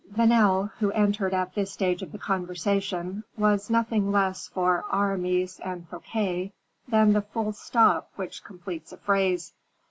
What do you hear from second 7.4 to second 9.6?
stop which completes a phrase.